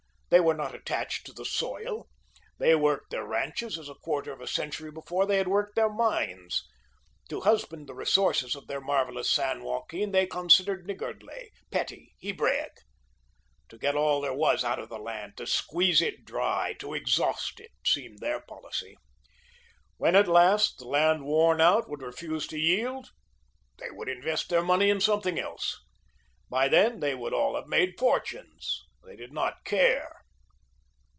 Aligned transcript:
They 0.33 0.39
were 0.39 0.53
not 0.53 0.73
attached 0.73 1.25
to 1.25 1.33
the 1.33 1.43
soil. 1.43 2.07
They 2.57 2.73
worked 2.73 3.09
their 3.11 3.25
ranches 3.25 3.77
as 3.77 3.89
a 3.89 3.95
quarter 3.95 4.31
of 4.31 4.39
a 4.39 4.47
century 4.47 4.89
before 4.89 5.25
they 5.25 5.37
had 5.37 5.49
worked 5.49 5.75
their 5.75 5.89
mines. 5.89 6.63
To 7.27 7.41
husband 7.41 7.85
the 7.87 7.93
resources 7.93 8.55
of 8.55 8.67
their 8.67 8.79
marvellous 8.79 9.29
San 9.29 9.61
Joaquin, 9.61 10.11
they 10.11 10.25
considered 10.25 10.87
niggardly, 10.87 11.51
petty, 11.69 12.15
Hebraic. 12.21 12.71
To 13.67 13.77
get 13.77 13.95
all 13.95 14.21
there 14.21 14.33
was 14.33 14.63
out 14.63 14.79
of 14.79 14.87
the 14.87 14.97
land, 14.99 15.35
to 15.35 15.45
squeeze 15.45 16.01
it 16.01 16.23
dry, 16.23 16.75
to 16.79 16.93
exhaust 16.93 17.59
it, 17.59 17.71
seemed 17.85 18.19
their 18.19 18.39
policy. 18.39 18.95
When, 19.97 20.15
at 20.15 20.29
last, 20.29 20.77
the 20.79 20.87
land 20.87 21.25
worn 21.25 21.59
out, 21.59 21.89
would 21.89 22.01
refuse 22.01 22.47
to 22.47 22.57
yield, 22.57 23.09
they 23.79 23.91
would 23.91 24.07
invest 24.07 24.47
their 24.47 24.63
money 24.63 24.89
in 24.89 25.01
something 25.01 25.37
else; 25.37 25.83
by 26.49 26.69
then, 26.69 27.01
they 27.01 27.15
would 27.15 27.33
all 27.33 27.57
have 27.57 27.67
made 27.67 27.99
fortunes. 27.99 28.85
They 29.03 29.17
did 29.17 29.33
not 29.33 29.65
care. 29.65 30.19